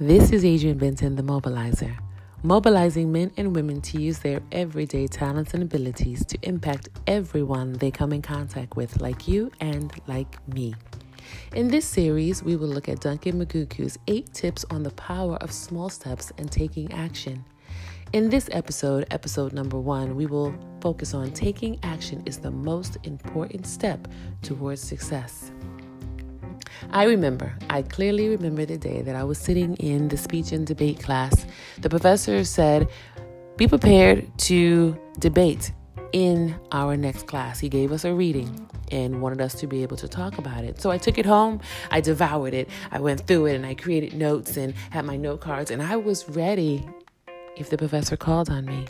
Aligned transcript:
This 0.00 0.32
is 0.32 0.44
Adrian 0.44 0.76
Benton, 0.76 1.14
the 1.14 1.22
mobilizer, 1.22 1.96
mobilizing 2.42 3.12
men 3.12 3.30
and 3.36 3.54
women 3.54 3.80
to 3.82 4.00
use 4.00 4.18
their 4.18 4.40
everyday 4.50 5.06
talents 5.06 5.54
and 5.54 5.62
abilities 5.62 6.26
to 6.26 6.38
impact 6.42 6.88
everyone 7.06 7.74
they 7.74 7.92
come 7.92 8.12
in 8.12 8.20
contact 8.20 8.74
with, 8.74 9.00
like 9.00 9.28
you 9.28 9.52
and 9.60 9.92
like 10.08 10.48
me. 10.52 10.74
In 11.54 11.68
this 11.68 11.84
series, 11.84 12.42
we 12.42 12.56
will 12.56 12.66
look 12.66 12.88
at 12.88 13.02
Duncan 13.02 13.38
Maguku's 13.38 13.96
eight 14.08 14.34
tips 14.34 14.64
on 14.68 14.82
the 14.82 14.90
power 14.90 15.36
of 15.36 15.52
small 15.52 15.88
steps 15.88 16.32
and 16.38 16.50
taking 16.50 16.92
action. 16.92 17.44
In 18.12 18.28
this 18.28 18.48
episode, 18.50 19.06
episode 19.12 19.52
number 19.52 19.78
one, 19.78 20.16
we 20.16 20.26
will 20.26 20.52
focus 20.80 21.14
on 21.14 21.30
taking 21.30 21.78
action 21.84 22.20
is 22.26 22.38
the 22.38 22.50
most 22.50 22.98
important 23.04 23.64
step 23.64 24.08
towards 24.42 24.80
success. 24.80 25.52
I 26.90 27.04
remember, 27.04 27.54
I 27.70 27.82
clearly 27.82 28.28
remember 28.28 28.64
the 28.64 28.78
day 28.78 29.02
that 29.02 29.16
I 29.16 29.24
was 29.24 29.38
sitting 29.38 29.76
in 29.76 30.08
the 30.08 30.16
speech 30.16 30.52
and 30.52 30.66
debate 30.66 31.02
class. 31.02 31.46
The 31.80 31.90
professor 31.90 32.44
said, 32.44 32.88
Be 33.56 33.66
prepared 33.66 34.26
to 34.40 34.98
debate 35.18 35.72
in 36.12 36.54
our 36.72 36.96
next 36.96 37.26
class. 37.26 37.58
He 37.58 37.68
gave 37.68 37.90
us 37.90 38.04
a 38.04 38.14
reading 38.14 38.68
and 38.90 39.20
wanted 39.20 39.40
us 39.40 39.54
to 39.54 39.66
be 39.66 39.82
able 39.82 39.96
to 39.96 40.08
talk 40.08 40.38
about 40.38 40.64
it. 40.64 40.80
So 40.80 40.90
I 40.90 40.98
took 40.98 41.18
it 41.18 41.26
home, 41.26 41.60
I 41.90 42.00
devoured 42.00 42.54
it, 42.54 42.68
I 42.92 43.00
went 43.00 43.26
through 43.26 43.46
it, 43.46 43.54
and 43.54 43.66
I 43.66 43.74
created 43.74 44.14
notes 44.14 44.56
and 44.56 44.74
had 44.90 45.04
my 45.04 45.16
note 45.16 45.40
cards, 45.40 45.70
and 45.70 45.82
I 45.82 45.96
was 45.96 46.28
ready 46.28 46.86
if 47.56 47.70
the 47.70 47.78
professor 47.78 48.16
called 48.16 48.50
on 48.50 48.66
me. 48.66 48.86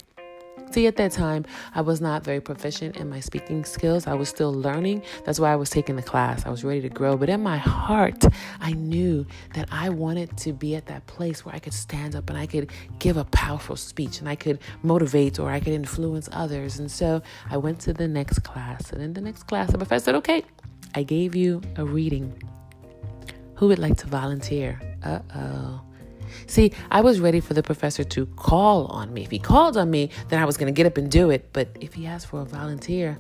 See, 0.71 0.87
at 0.87 0.97
that 0.97 1.13
time, 1.13 1.45
I 1.75 1.83
was 1.83 2.01
not 2.01 2.25
very 2.25 2.41
proficient 2.41 2.97
in 2.97 3.09
my 3.09 3.21
speaking 3.21 3.65
skills. 3.65 4.07
I 4.07 4.15
was 4.15 4.29
still 4.29 4.53
learning. 4.53 5.03
That's 5.25 5.39
why 5.39 5.53
I 5.53 5.57
was 5.57 5.71
taking 5.71 5.95
the 5.95 6.03
class. 6.03 6.45
I 6.47 6.51
was 6.51 6.65
ready 6.65 6.81
to 6.81 6.89
grow. 6.89 7.17
But 7.17 7.29
in 7.29 7.43
my 7.43 7.59
heart, 7.59 8.25
I 8.61 8.73
knew 8.73 9.25
that 9.55 9.69
I 9.71 9.91
wanted 9.91 10.37
to 10.39 10.53
be 10.53 10.75
at 10.75 10.87
that 10.87 11.07
place 11.07 11.45
where 11.45 11.55
I 11.55 11.61
could 11.61 11.75
stand 11.75 12.17
up 12.17 12.29
and 12.29 12.39
I 12.39 12.47
could 12.47 12.73
give 12.99 13.17
a 13.17 13.25
powerful 13.27 13.77
speech 13.77 14.19
and 14.19 14.29
I 14.29 14.35
could 14.35 14.59
motivate 14.83 15.39
or 15.39 15.51
I 15.51 15.61
could 15.61 15.75
influence 15.75 16.29
others. 16.33 16.79
And 16.81 16.91
so 16.91 17.23
I 17.51 17.57
went 17.57 17.79
to 17.81 17.93
the 17.93 18.09
next 18.09 18.41
class. 18.41 18.93
And 18.93 19.01
in 19.01 19.13
the 19.13 19.21
next 19.21 19.45
class, 19.45 19.71
the 19.71 19.79
professor 19.79 20.07
said, 20.07 20.15
Okay, 20.17 20.43
I 20.95 21.05
gave 21.05 21.37
you 21.37 21.63
a 21.77 21.85
reading. 21.85 22.33
Who 23.57 23.69
would 23.69 23.79
like 23.79 23.97
to 23.99 24.07
volunteer? 24.09 24.81
Uh 25.05 25.21
oh. 25.37 25.81
See, 26.47 26.73
I 26.91 27.01
was 27.01 27.21
ready 27.21 27.41
for 27.41 27.55
the 27.55 27.63
professor 27.63 28.05
to 28.05 28.27
call 28.27 28.87
on 28.87 29.13
me. 29.13 29.23
If 29.23 29.31
he 29.31 29.39
called 29.39 29.77
on 29.77 29.91
me, 29.91 30.11
then 30.29 30.41
I 30.41 30.45
was 30.45 30.57
going 30.57 30.73
to 30.73 30.77
get 30.77 30.87
up 30.87 30.97
and 30.99 31.11
do 31.11 31.31
it. 31.31 31.51
But 31.53 31.69
if 31.81 31.95
he 31.95 32.07
asked 32.07 32.27
for 32.27 32.41
a 32.41 32.45
volunteer, 32.45 33.19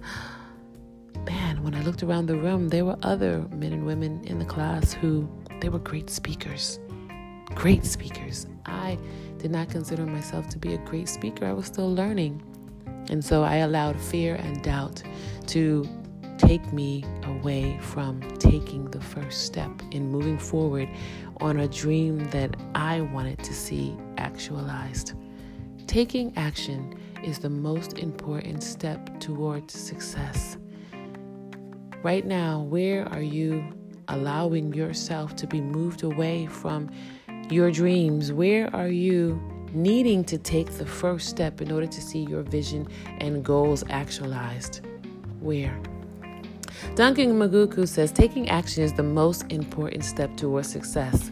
man, 1.26 1.62
when 1.62 1.74
I 1.74 1.82
looked 1.82 2.02
around 2.02 2.26
the 2.26 2.36
room, 2.36 2.68
there 2.68 2.84
were 2.84 2.96
other 3.02 3.46
men 3.50 3.72
and 3.72 3.86
women 3.86 4.22
in 4.24 4.38
the 4.38 4.44
class 4.44 4.92
who 4.92 5.28
they 5.60 5.68
were 5.68 5.78
great 5.78 6.10
speakers. 6.10 6.78
Great 7.54 7.84
speakers. 7.84 8.46
I 8.66 8.98
did 9.38 9.50
not 9.50 9.70
consider 9.70 10.06
myself 10.06 10.48
to 10.50 10.58
be 10.58 10.74
a 10.74 10.78
great 10.78 11.08
speaker. 11.08 11.46
I 11.46 11.52
was 11.52 11.66
still 11.66 11.92
learning. 11.92 12.42
And 13.10 13.24
so 13.24 13.42
I 13.42 13.56
allowed 13.56 14.00
fear 14.00 14.36
and 14.36 14.62
doubt 14.62 15.02
to 15.48 15.86
take 16.46 16.72
me 16.74 17.02
away 17.24 17.78
from 17.80 18.20
taking 18.38 18.84
the 18.90 19.00
first 19.00 19.46
step 19.46 19.70
in 19.92 20.10
moving 20.10 20.38
forward 20.38 20.88
on 21.40 21.60
a 21.60 21.68
dream 21.68 22.18
that 22.30 22.54
I 22.74 23.00
wanted 23.00 23.38
to 23.44 23.54
see 23.54 23.96
actualized. 24.18 25.14
Taking 25.86 26.36
action 26.36 26.98
is 27.22 27.38
the 27.38 27.48
most 27.48 27.98
important 27.98 28.62
step 28.62 29.18
towards 29.20 29.72
success. 29.72 30.58
Right 32.02 32.26
now, 32.26 32.60
where 32.60 33.08
are 33.08 33.22
you 33.22 33.64
allowing 34.08 34.74
yourself 34.74 35.34
to 35.36 35.46
be 35.46 35.62
moved 35.62 36.02
away 36.02 36.44
from 36.46 36.90
your 37.48 37.70
dreams? 37.70 38.32
Where 38.32 38.74
are 38.76 38.88
you 38.88 39.40
needing 39.72 40.22
to 40.24 40.36
take 40.36 40.72
the 40.72 40.84
first 40.84 41.30
step 41.30 41.62
in 41.62 41.72
order 41.72 41.86
to 41.86 42.02
see 42.02 42.20
your 42.20 42.42
vision 42.42 42.86
and 43.18 43.42
goals 43.42 43.82
actualized? 43.88 44.82
Where? 45.40 45.80
Duncan 46.94 47.38
Maguku 47.38 47.86
says 47.86 48.12
taking 48.12 48.48
action 48.48 48.82
is 48.82 48.92
the 48.92 49.02
most 49.02 49.50
important 49.50 50.04
step 50.04 50.36
towards 50.36 50.68
success. 50.68 51.30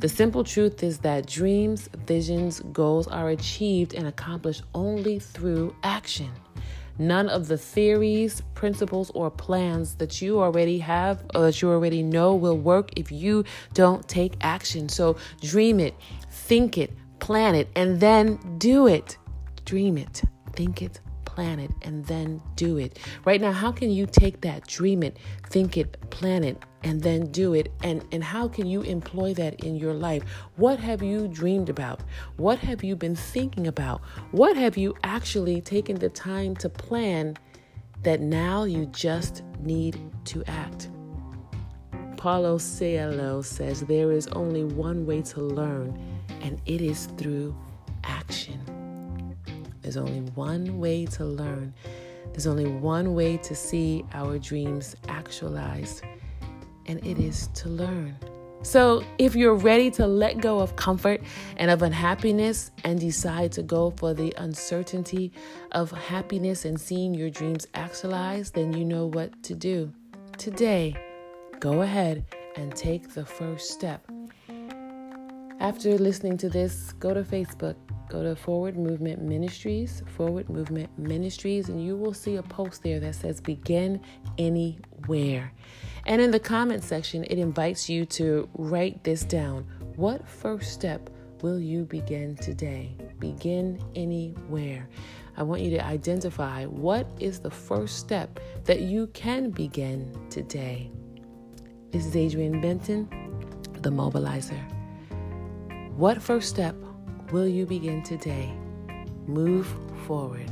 The 0.00 0.08
simple 0.08 0.44
truth 0.44 0.82
is 0.82 0.98
that 0.98 1.26
dreams, 1.26 1.88
visions, 2.06 2.60
goals 2.72 3.06
are 3.08 3.30
achieved 3.30 3.94
and 3.94 4.06
accomplished 4.06 4.62
only 4.74 5.18
through 5.18 5.74
action. 5.82 6.30
None 6.98 7.28
of 7.28 7.48
the 7.48 7.58
theories, 7.58 8.42
principles, 8.54 9.10
or 9.14 9.30
plans 9.30 9.96
that 9.96 10.22
you 10.22 10.40
already 10.40 10.78
have 10.78 11.24
or 11.34 11.42
that 11.42 11.60
you 11.60 11.70
already 11.70 12.02
know 12.02 12.34
will 12.34 12.58
work 12.58 12.90
if 12.96 13.10
you 13.10 13.44
don't 13.72 14.06
take 14.08 14.34
action. 14.42 14.88
So 14.88 15.16
dream 15.40 15.80
it, 15.80 15.94
think 16.30 16.78
it, 16.78 16.92
plan 17.18 17.54
it, 17.54 17.68
and 17.74 17.98
then 17.98 18.38
do 18.58 18.86
it. 18.86 19.16
Dream 19.64 19.98
it, 19.98 20.22
think 20.52 20.82
it, 20.82 21.00
plan 21.34 21.58
it, 21.58 21.70
and 21.82 22.04
then 22.06 22.40
do 22.54 22.78
it. 22.78 22.98
Right 23.24 23.40
now, 23.40 23.52
how 23.52 23.72
can 23.72 23.90
you 23.90 24.06
take 24.06 24.40
that, 24.42 24.66
dream 24.66 25.02
it, 25.02 25.18
think 25.50 25.76
it, 25.76 25.98
plan 26.10 26.44
it, 26.44 26.62
and 26.84 27.02
then 27.02 27.26
do 27.32 27.54
it? 27.54 27.72
And, 27.82 28.04
and 28.12 28.22
how 28.22 28.46
can 28.48 28.66
you 28.66 28.82
employ 28.82 29.34
that 29.34 29.64
in 29.64 29.76
your 29.76 29.94
life? 29.94 30.22
What 30.56 30.78
have 30.78 31.02
you 31.02 31.26
dreamed 31.28 31.68
about? 31.68 32.00
What 32.36 32.58
have 32.60 32.84
you 32.84 32.94
been 32.94 33.16
thinking 33.16 33.66
about? 33.66 34.00
What 34.30 34.56
have 34.56 34.76
you 34.76 34.94
actually 35.02 35.60
taken 35.60 35.96
the 35.96 36.10
time 36.10 36.54
to 36.56 36.68
plan 36.68 37.36
that 38.02 38.20
now 38.20 38.64
you 38.64 38.86
just 38.86 39.42
need 39.60 39.98
to 40.26 40.44
act? 40.46 40.88
Paulo 42.16 42.58
Coelho 42.58 43.42
says 43.42 43.80
there 43.80 44.12
is 44.12 44.28
only 44.28 44.64
one 44.64 45.04
way 45.04 45.20
to 45.22 45.40
learn, 45.40 45.98
and 46.40 46.60
it 46.64 46.80
is 46.80 47.06
through 47.18 47.54
action. 48.04 48.73
There's 49.84 49.98
only 49.98 50.22
one 50.34 50.80
way 50.80 51.04
to 51.04 51.26
learn. 51.26 51.74
There's 52.32 52.46
only 52.46 52.66
one 52.66 53.14
way 53.14 53.36
to 53.36 53.54
see 53.54 54.02
our 54.14 54.38
dreams 54.38 54.96
actualized, 55.08 56.02
and 56.86 57.04
it 57.06 57.18
is 57.18 57.48
to 57.48 57.68
learn. 57.68 58.16
So, 58.62 59.04
if 59.18 59.36
you're 59.36 59.54
ready 59.54 59.90
to 59.90 60.06
let 60.06 60.40
go 60.40 60.58
of 60.58 60.74
comfort 60.76 61.20
and 61.58 61.70
of 61.70 61.82
unhappiness 61.82 62.70
and 62.82 62.98
decide 62.98 63.52
to 63.52 63.62
go 63.62 63.90
for 63.90 64.14
the 64.14 64.32
uncertainty 64.38 65.32
of 65.72 65.90
happiness 65.90 66.64
and 66.64 66.80
seeing 66.80 67.12
your 67.12 67.28
dreams 67.28 67.66
actualized, 67.74 68.54
then 68.54 68.72
you 68.72 68.86
know 68.86 69.04
what 69.04 69.42
to 69.42 69.54
do. 69.54 69.92
Today, 70.38 70.96
go 71.60 71.82
ahead 71.82 72.24
and 72.56 72.74
take 72.74 73.12
the 73.12 73.26
first 73.26 73.70
step. 73.70 74.10
After 75.60 75.98
listening 75.98 76.38
to 76.38 76.48
this, 76.48 76.94
go 76.94 77.12
to 77.12 77.22
Facebook 77.22 77.76
Go 78.08 78.22
to 78.22 78.36
Forward 78.36 78.76
Movement 78.76 79.22
Ministries, 79.22 80.02
Forward 80.16 80.48
Movement 80.48 80.96
Ministries, 80.98 81.68
and 81.68 81.84
you 81.84 81.96
will 81.96 82.12
see 82.12 82.36
a 82.36 82.42
post 82.42 82.82
there 82.82 83.00
that 83.00 83.14
says 83.14 83.40
Begin 83.40 84.00
Anywhere. 84.38 85.52
And 86.06 86.20
in 86.20 86.30
the 86.30 86.38
comment 86.38 86.84
section, 86.84 87.24
it 87.24 87.38
invites 87.38 87.88
you 87.88 88.04
to 88.06 88.48
write 88.54 89.02
this 89.04 89.24
down. 89.24 89.66
What 89.96 90.28
first 90.28 90.72
step 90.72 91.08
will 91.40 91.58
you 91.58 91.84
begin 91.84 92.36
today? 92.36 92.96
Begin 93.18 93.82
anywhere. 93.94 94.88
I 95.36 95.42
want 95.42 95.62
you 95.62 95.70
to 95.70 95.84
identify 95.84 96.66
what 96.66 97.08
is 97.18 97.40
the 97.40 97.50
first 97.50 97.98
step 97.98 98.38
that 98.64 98.80
you 98.80 99.08
can 99.08 99.50
begin 99.50 100.14
today. 100.30 100.90
This 101.90 102.06
is 102.06 102.14
Adrian 102.16 102.60
Benton, 102.60 103.08
the 103.80 103.90
mobilizer. 103.90 104.60
What 105.96 106.20
first 106.22 106.48
step 106.48 106.76
will 107.32 107.46
you 107.46 107.66
begin 107.66 108.02
today? 108.02 108.52
Move 109.26 109.66
forward. 110.06 110.50